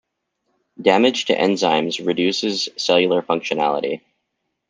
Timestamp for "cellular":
2.75-3.21